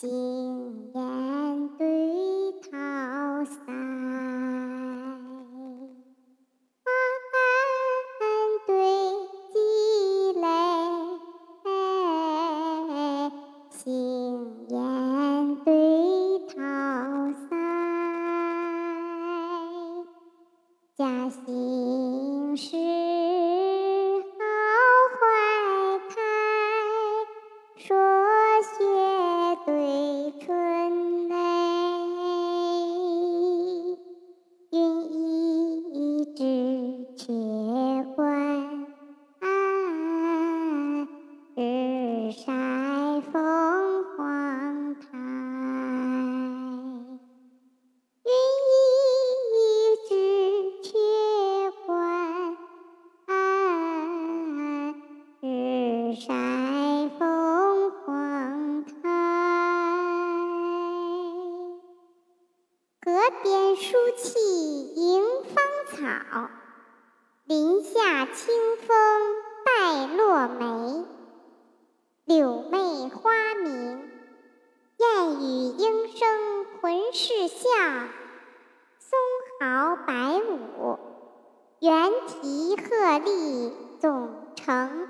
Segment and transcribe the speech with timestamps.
[0.00, 0.08] 心
[0.94, 1.84] 燕对
[2.62, 2.70] 桃
[3.44, 3.52] 腮，
[6.82, 6.88] 花
[7.30, 7.36] 瓣
[8.66, 8.72] 对
[9.52, 9.54] 鸡
[10.40, 10.42] 肋。
[13.68, 13.76] 心
[14.70, 14.74] 燕
[15.66, 15.68] 对
[16.48, 16.54] 桃
[17.50, 17.52] 腮，
[20.96, 21.69] 家心。
[63.10, 64.38] 河边舒气
[64.94, 66.48] 迎芳草，
[67.44, 68.54] 林下清
[68.86, 68.96] 风
[69.66, 71.04] 带落梅。
[72.24, 74.08] 柳媚花明，
[74.96, 75.42] 燕语
[75.76, 77.68] 莺声浑是笑。
[79.00, 79.18] 松
[79.58, 81.00] 毫白舞，
[81.80, 82.84] 猿啼鹤
[83.18, 85.08] 唳总成。